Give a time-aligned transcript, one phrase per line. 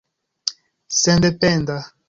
[0.99, 1.77] sendependa